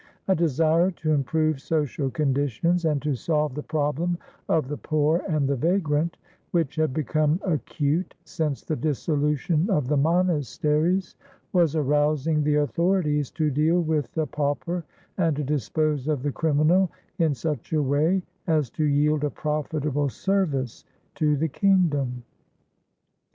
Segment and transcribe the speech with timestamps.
[0.27, 4.17] A desire to improve social conditions and to solve the problem
[4.49, 6.17] of the poor and the vagrant,
[6.49, 11.15] which had become acute since the dissolution of the monasteries,
[11.53, 14.83] was arousing the authorities to deal with the pauper
[15.19, 16.89] and to dispose of the criminal
[17.19, 20.83] in such a way as to yield a profitable service
[21.13, 22.23] to the kingdom.